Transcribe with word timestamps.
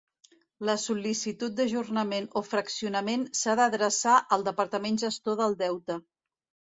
La 0.69 0.75
sol·licitud 0.83 1.55
d'ajornament 1.59 2.25
o 2.41 2.43
fraccionament 2.47 3.27
s'ha 3.41 3.55
d'adreçar 3.63 4.17
al 4.39 4.47
departament 4.51 4.99
gestor 5.05 5.39
del 5.43 5.55
deute. 5.65 5.99